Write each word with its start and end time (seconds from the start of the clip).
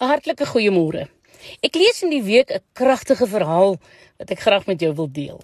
'n 0.00 0.08
Hartlike 0.08 0.46
goeiemôre. 0.48 1.08
Ek 1.60 1.76
lees 1.76 1.98
in 2.00 2.08
die 2.08 2.24
week 2.24 2.48
'n 2.50 2.64
kragtige 2.72 3.26
verhaal 3.28 3.76
wat 4.18 4.30
ek 4.30 4.40
graag 4.40 4.66
met 4.66 4.80
jou 4.80 4.94
wil 4.94 5.10
deel. 5.12 5.40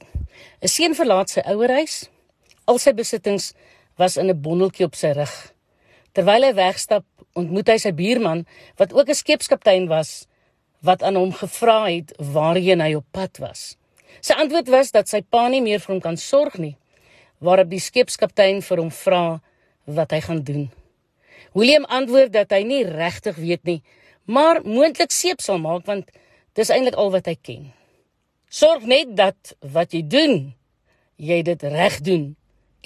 'n 0.62 0.68
Seun 0.68 0.94
verlaat 0.94 1.28
sy 1.28 1.40
ouerhuis. 1.44 2.08
Al 2.64 2.78
sy 2.78 2.92
besittings 2.92 3.52
was 3.98 4.16
in 4.16 4.30
'n 4.30 4.40
bondeltjie 4.40 4.86
op 4.86 4.94
sy 4.94 5.12
rug. 5.12 5.52
Terwyl 6.12 6.42
hy 6.42 6.54
wegstap, 6.54 7.04
ontmoet 7.34 7.68
hy 7.68 7.76
sy 7.76 7.92
buurman 7.92 8.46
wat 8.76 8.92
ook 8.92 9.08
'n 9.08 9.14
skeepskaptein 9.14 9.88
was 9.88 10.26
wat 10.80 11.02
aan 11.02 11.16
hom 11.16 11.32
gevra 11.32 11.84
het 11.90 12.14
waarheen 12.16 12.80
hy 12.80 12.94
op 12.94 13.04
pad 13.12 13.36
was. 13.38 13.76
Sy 14.20 14.32
antwoord 14.32 14.68
was 14.68 14.90
dat 14.90 15.08
sy 15.08 15.20
pa 15.20 15.48
nie 15.48 15.60
meer 15.60 15.80
vir 15.80 15.92
hom 15.92 16.00
kan 16.00 16.16
sorg 16.16 16.56
nie, 16.58 16.76
waarop 17.40 17.68
die 17.68 17.80
skeepskaptein 17.80 18.62
vir 18.62 18.78
hom 18.78 18.90
vra 18.90 19.40
wat 19.84 20.10
hy 20.10 20.20
gaan 20.20 20.42
doen. 20.42 20.70
William 21.52 21.84
antwoord 21.84 22.32
dat 22.32 22.50
hy 22.50 22.62
nie 22.62 22.84
regtig 22.84 23.36
weet 23.36 23.64
nie, 23.64 23.82
maar 24.26 24.60
moontlik 24.64 25.10
seep 25.14 25.40
sal 25.40 25.58
maak 25.62 25.86
want 25.86 26.10
dis 26.58 26.70
eintlik 26.72 26.98
al 26.98 27.12
wat 27.14 27.28
hy 27.30 27.36
ken. 27.40 27.70
Sorg 28.48 28.86
net 28.86 29.14
dat 29.16 29.54
wat 29.60 29.94
jy 29.94 30.02
doen, 30.06 30.36
jy 31.16 31.42
dit 31.46 31.62
reg 31.62 32.00
doen 32.04 32.34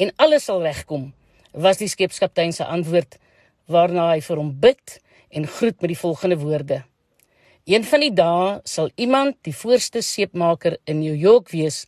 en 0.01 0.13
alles 0.17 0.47
sal 0.49 0.63
regkom, 0.65 1.11
was 1.53 1.81
die 1.81 1.91
skepskaptein 1.91 2.53
se 2.57 2.65
antwoord 2.65 3.19
waarna 3.71 4.11
hy 4.15 4.21
vir 4.25 4.41
hom 4.41 4.53
bid 4.63 4.99
en 5.31 5.47
groet 5.47 5.81
met 5.81 5.93
die 5.93 6.01
volgende 6.01 6.39
woorde: 6.41 6.83
Een 7.67 7.85
van 7.85 8.01
die 8.01 8.13
dae 8.15 8.61
sal 8.65 8.91
iemand 8.97 9.37
die 9.47 9.55
voorste 9.55 10.03
seepmaker 10.03 10.79
in 10.87 11.01
New 11.01 11.15
York 11.15 11.51
wees 11.55 11.87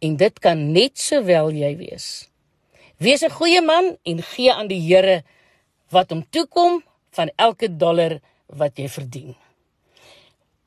en 0.00 0.16
dit 0.16 0.38
kan 0.40 0.72
net 0.72 0.98
sowel 0.98 1.52
jy 1.54 1.76
wees. 1.78 2.28
Wees 2.98 3.22
'n 3.22 3.30
goeie 3.30 3.60
man 3.60 3.96
en 4.04 4.22
gee 4.22 4.52
aan 4.52 4.68
die 4.68 4.80
Here 4.80 5.22
wat 5.90 6.10
hom 6.10 6.24
toekom 6.30 6.82
van 7.10 7.30
elke 7.36 7.68
dollar 7.68 8.20
wat 8.46 8.78
jy 8.78 8.88
verdien. 8.88 9.34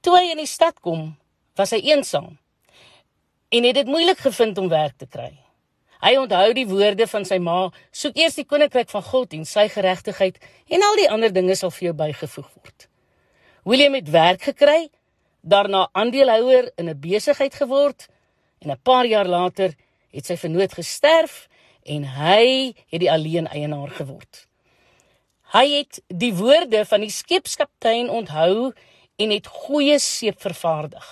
Toe 0.02 0.18
hy 0.18 0.32
in 0.32 0.42
die 0.42 0.50
stad 0.50 0.80
kom, 0.80 1.16
was 1.58 1.74
hy 1.76 1.82
eensaam 1.92 2.38
en 3.50 3.64
het 3.64 3.76
dit 3.80 3.88
moeilik 3.88 4.20
gevind 4.20 4.58
om 4.58 4.70
werk 4.70 4.98
te 4.98 5.08
kry. 5.08 5.32
Hy 6.04 6.14
onthou 6.20 6.52
die 6.54 6.68
woorde 6.70 7.08
van 7.08 7.26
sy 7.26 7.38
ma: 7.42 7.72
"Soek 7.92 8.18
eers 8.18 8.36
die 8.36 8.46
koninkryk 8.46 8.90
van 8.90 9.04
God 9.04 9.34
en 9.34 9.46
sy 9.46 9.68
geregtigheid 9.72 10.38
en 10.70 10.84
al 10.84 11.00
die 11.00 11.10
ander 11.10 11.34
dinge 11.34 11.56
sal 11.56 11.72
vir 11.72 11.90
jou 11.90 11.94
bygevoeg 11.94 12.50
word." 12.54 12.88
William 13.64 13.94
het 13.94 14.10
werk 14.10 14.42
gekry, 14.42 14.90
daarna 15.42 15.90
aandeelhouer 15.92 16.72
in 16.78 16.90
'n 16.90 17.00
besigheid 17.00 17.54
geword 17.56 18.08
en 18.62 18.72
'n 18.72 18.80
paar 18.84 19.06
jaar 19.06 19.28
later 19.28 19.74
het 20.12 20.26
sy 20.26 20.38
vernoot 20.38 20.74
gesterf 20.74 21.48
en 21.86 22.04
hy 22.04 22.74
het 22.92 23.00
die 23.00 23.12
alleen 23.12 23.48
eienaar 23.48 23.90
geword. 23.90 24.48
Hy 25.54 25.66
het 25.72 26.02
die 26.08 26.34
woorde 26.36 26.84
van 26.86 27.06
die 27.06 27.14
skepskaptein 27.14 28.10
onthou 28.12 28.74
en 29.16 29.32
het 29.32 29.48
goeie 29.48 30.00
seep 30.00 30.42
vervaardig. 30.44 31.06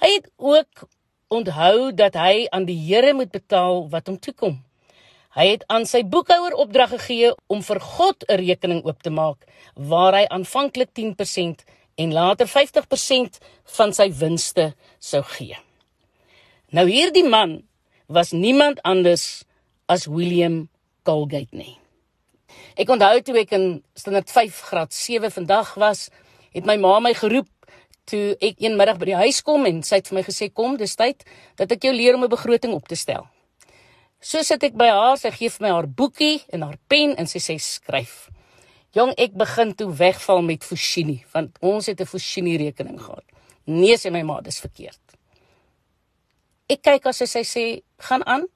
Hy 0.00 0.08
het 0.14 0.28
ook 0.36 0.86
onthou 1.28 1.92
dat 1.96 2.16
hy 2.16 2.46
aan 2.50 2.64
die 2.68 2.78
Here 2.86 3.12
moet 3.12 3.32
betaal 3.32 3.88
wat 3.92 4.08
hom 4.08 4.16
toekom. 4.18 4.62
Hy 5.36 5.46
het 5.54 5.64
aan 5.72 5.84
sy 5.88 6.02
boekhouer 6.04 6.56
opdrag 6.60 6.92
gegee 6.96 7.32
om 7.52 7.62
vir 7.64 7.80
God 7.80 8.24
'n 8.28 8.40
rekening 8.40 8.82
oop 8.84 9.02
te 9.02 9.10
maak 9.10 9.44
waar 9.76 10.12
hy 10.12 10.24
aanvanklik 10.28 10.92
10% 10.92 11.64
en 11.96 12.12
later 12.12 12.46
50% 12.46 13.38
van 13.76 13.92
sy 13.92 14.08
winste 14.12 14.74
sou 14.98 15.22
gee. 15.22 15.56
Nou 16.70 16.88
hierdie 16.88 17.28
man 17.28 17.62
was 18.08 18.32
niemand 18.32 18.82
anders 18.82 19.44
as 19.86 20.06
William 20.06 20.68
Colgate 21.02 21.56
nie. 21.56 21.81
Ek 22.76 22.88
onthou 22.88 23.20
toe 23.20 23.38
ek 23.40 23.52
in 23.52 23.82
standaard 23.94 24.30
5 24.30 24.60
graad 24.70 24.92
7 24.92 25.30
vandag 25.30 25.74
was, 25.74 26.10
het 26.52 26.66
my 26.66 26.76
ma 26.76 27.00
my 27.00 27.14
geroep 27.14 27.48
toe 28.04 28.36
ek 28.40 28.60
een 28.60 28.76
middag 28.76 28.98
by 28.98 29.12
die 29.12 29.20
huis 29.20 29.42
kom 29.46 29.66
en 29.66 29.82
sy 29.82 30.00
het 30.00 30.08
vir 30.10 30.18
my 30.18 30.24
gesê 30.26 30.48
kom, 30.52 30.76
dis 30.76 30.96
tyd 30.96 31.24
dat 31.60 31.72
ek 31.72 31.84
jou 31.84 31.92
leer 31.94 32.14
om 32.14 32.24
'n 32.24 32.28
begroting 32.32 32.74
op 32.74 32.88
te 32.88 32.96
stel. 32.96 33.28
So 34.20 34.42
sit 34.42 34.62
ek 34.62 34.74
by 34.78 34.86
haar, 34.86 35.16
sy 35.18 35.30
gee 35.30 35.50
vir 35.50 35.66
my 35.66 35.72
haar 35.74 35.86
boekie 35.86 36.42
en 36.52 36.62
haar 36.62 36.78
pen 36.88 37.16
en 37.16 37.26
sy 37.26 37.38
sê 37.38 37.58
skryf. 37.58 38.30
Jong, 38.94 39.14
ek 39.16 39.32
begin 39.32 39.74
toe 39.74 39.88
wegval 39.90 40.42
met 40.42 40.64
Fushini, 40.64 41.24
want 41.32 41.56
ons 41.60 41.86
het 41.86 42.00
'n 42.00 42.06
Fushini 42.06 42.56
rekening 42.56 43.00
gehad. 43.00 43.24
Nee 43.66 43.96
sê 43.96 44.10
my 44.12 44.22
ma, 44.22 44.40
dis 44.40 44.60
verkeerd. 44.60 45.00
Ek 46.68 46.82
kyk 46.82 47.06
as 47.06 47.16
sy 47.16 47.42
sê, 47.42 47.82
gaan 47.98 48.22
aan. 48.26 48.46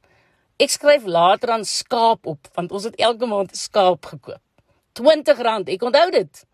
Ek 0.56 0.72
skryf 0.72 1.04
later 1.04 1.52
aan 1.52 1.66
skaap 1.68 2.24
op 2.24 2.48
want 2.56 2.72
ons 2.72 2.86
het 2.88 2.96
elke 2.96 3.26
maand 3.28 3.52
'n 3.52 3.60
skaap 3.60 4.06
gekoop. 4.06 4.42
R20, 4.96 5.68
ek 5.68 5.82
onthou 5.82 6.10
dit. 6.10 6.46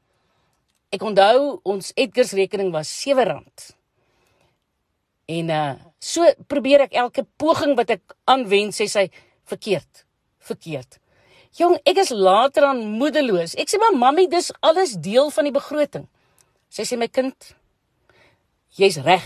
Ek 0.90 1.02
onthou 1.02 1.60
ons 1.62 1.92
Edgars 1.94 2.32
rekening 2.32 2.72
was 2.72 2.90
R7. 3.06 3.76
En 5.28 5.50
uh 5.50 5.74
so 5.98 6.26
probeer 6.46 6.80
ek 6.80 6.92
elke 6.92 7.22
poging 7.36 7.76
wat 7.76 7.90
ek 7.90 8.02
aanwend 8.24 8.74
sê 8.74 8.88
sy 8.88 9.10
verkeerd. 9.44 10.04
Verkeerd. 10.38 10.98
Jong, 11.54 11.78
ek 11.86 11.96
is 11.96 12.10
later 12.10 12.64
aan 12.64 12.98
moedeloos. 12.98 13.54
Ek 13.54 13.70
sê 13.70 13.78
maar 13.78 13.94
mammie, 13.94 14.28
dis 14.28 14.50
alles 14.60 14.98
deel 14.98 15.30
van 15.30 15.44
die 15.44 15.52
begroting. 15.54 16.08
Sy 16.68 16.82
sê 16.82 16.98
my 16.98 17.06
kind, 17.06 17.54
jy's 18.74 18.96
reg. 18.96 19.22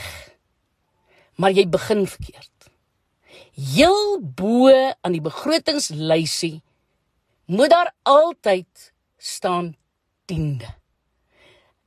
Maar 1.37 1.51
jy 1.51 1.65
begin 1.67 2.07
verkeerd 2.07 2.57
heel 3.57 4.21
bo 4.21 4.71
aan 5.01 5.15
die 5.15 5.25
begrotingslysie 5.25 6.61
moet 7.47 7.71
daar 7.71 7.93
altyd 8.03 8.93
staan 9.19 9.77
tiende. 10.25 10.75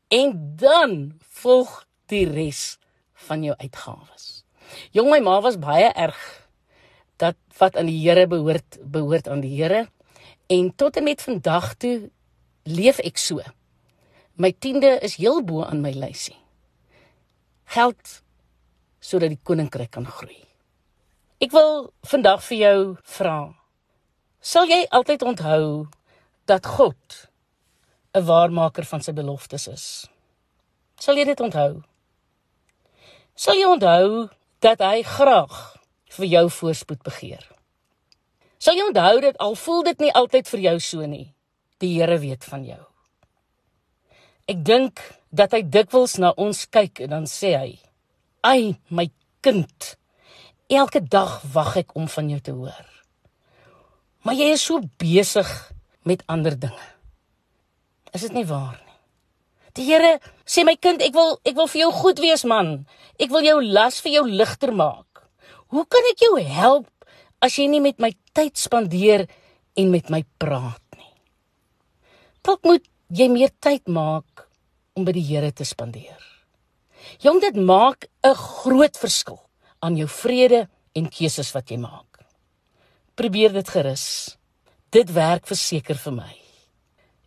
En 0.08 0.56
dan 0.56 1.20
volg 1.20 1.86
die 2.10 2.26
res 2.30 2.78
van 3.14 3.44
jou 3.44 3.56
uitgawes. 3.58 4.44
Jong 4.92 5.10
my 5.12 5.20
ma 5.20 5.40
was 5.42 5.60
baie 5.62 5.92
erg 5.94 6.18
dat 7.20 7.38
wat 7.60 7.78
aan 7.78 7.90
die 7.90 8.00
Here 8.00 8.28
behoort 8.28 8.80
behoort 8.82 9.28
aan 9.28 9.44
die 9.44 9.56
Here 9.60 9.88
en 10.48 10.72
tot 10.76 10.98
en 10.98 11.04
met 11.04 11.22
vandag 11.22 11.74
toe 11.78 12.10
leef 12.64 13.02
ek 13.04 13.18
so. 13.18 13.44
My 14.40 14.54
tiende 14.56 14.98
is 15.04 15.20
heel 15.20 15.44
bo 15.44 15.64
aan 15.66 15.82
my 15.84 15.92
lysie. 15.92 16.38
Geld 17.76 18.22
sodat 19.00 19.36
die 19.36 19.44
koninkryk 19.44 19.92
kan 19.92 20.08
groei. 20.08 20.49
Ek 21.40 21.54
wil 21.56 21.86
vandag 22.04 22.42
vir 22.50 22.58
jou 22.60 22.80
vra. 23.16 23.38
Sal 24.44 24.68
jy 24.68 24.82
altyd 24.92 25.22
onthou 25.24 25.88
dat 26.52 26.66
God 26.68 27.30
'n 28.12 28.26
waarmaker 28.28 28.84
van 28.84 29.00
sy 29.00 29.14
beloftes 29.16 29.68
is? 29.68 29.86
Sal 31.00 31.16
jy 31.16 31.24
dit 31.24 31.40
onthou? 31.40 31.84
Sal 33.36 33.56
jy 33.56 33.72
onthou 33.72 34.30
dat 34.60 34.80
hy 34.80 35.02
graag 35.02 35.80
vir 36.10 36.26
jou 36.26 36.50
voorspoed 36.50 37.04
begeer? 37.04 37.48
Sal 38.60 38.76
jy 38.76 38.84
onthou 38.84 39.22
dat 39.22 39.38
al 39.38 39.56
voel 39.56 39.84
dit 39.84 40.00
nie 40.00 40.12
altyd 40.12 40.48
vir 40.48 40.60
jou 40.60 40.80
so 40.80 41.06
nie, 41.06 41.34
die 41.80 41.94
Here 41.96 42.20
weet 42.20 42.44
van 42.44 42.66
jou. 42.66 42.84
Ek 44.46 44.66
dink 44.66 45.00
dat 45.32 45.52
hy 45.52 45.62
dikwels 45.62 46.18
na 46.18 46.34
ons 46.36 46.66
kyk 46.66 47.00
en 47.00 47.10
dan 47.10 47.24
sê 47.24 47.56
hy: 47.56 47.80
"Ai, 48.44 48.76
my 48.90 49.10
kind, 49.42 49.96
Elke 50.70 51.02
dag 51.02 51.40
wag 51.50 51.80
ek 51.82 51.96
om 51.98 52.06
van 52.06 52.28
jou 52.30 52.38
te 52.46 52.54
hoor. 52.54 52.86
Maar 54.22 54.36
jy 54.38 54.52
is 54.54 54.66
so 54.68 54.84
besig 55.02 55.50
met 56.06 56.22
ander 56.30 56.54
dinge. 56.54 56.86
Is 58.14 58.22
dit 58.28 58.36
nie 58.38 58.46
waar 58.46 58.76
nie? 58.78 58.98
Die 59.78 59.88
Here 59.88 60.20
sê 60.46 60.62
my 60.68 60.76
kind, 60.78 61.02
ek 61.02 61.16
wil 61.18 61.40
ek 61.42 61.58
wil 61.58 61.70
vir 61.74 61.82
jou 61.82 61.90
goed 62.04 62.22
wees 62.22 62.46
man. 62.46 62.86
Ek 63.18 63.34
wil 63.34 63.48
jou 63.48 63.58
las 63.66 63.98
vir 64.06 64.20
jou 64.20 64.24
ligter 64.30 64.70
maak. 64.70 65.24
Hoe 65.74 65.88
kan 65.90 66.06
ek 66.12 66.22
jou 66.28 66.38
help 66.38 66.90
as 67.42 67.58
jy 67.58 67.66
nie 67.72 67.82
met 67.82 67.98
my 67.98 68.14
tyd 68.38 68.54
spandeer 68.62 69.26
en 69.74 69.90
met 69.90 70.14
my 70.14 70.22
praat 70.38 70.86
nie? 71.02 71.14
Dalk 72.46 72.62
moet 72.70 72.86
jy 73.10 73.30
meer 73.34 73.50
tyd 73.58 73.90
maak 73.90 74.46
om 74.94 75.02
by 75.02 75.18
die 75.18 75.26
Here 75.34 75.50
te 75.50 75.66
spandeer. 75.66 76.22
Jong, 77.26 77.42
dit 77.42 77.58
maak 77.58 78.06
'n 78.22 78.38
groot 78.38 78.94
verskil 78.94 79.49
aan 79.80 79.98
jou 80.00 80.08
vrede 80.08 80.66
en 80.96 81.10
keuses 81.10 81.52
wat 81.56 81.72
jy 81.72 81.78
maak. 81.82 82.22
Probeer 83.20 83.54
dit 83.54 83.70
gerus. 83.70 84.06
Dit 84.90 85.12
werk 85.14 85.48
verseker 85.48 86.00
vir 86.00 86.16
my. 86.22 86.34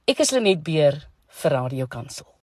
Ek 0.09 0.25
is 0.25 0.33
Lenet 0.35 0.65
Beer 0.65 0.99
vir 1.43 1.57
Radio 1.59 1.87
Kansel. 1.87 2.33